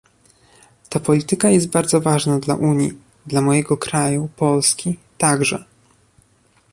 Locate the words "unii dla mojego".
2.55-3.77